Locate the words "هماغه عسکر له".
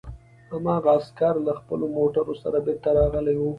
0.53-1.53